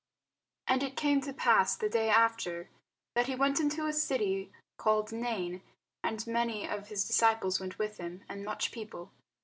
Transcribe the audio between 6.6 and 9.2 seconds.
of his disciples went with him, and much people.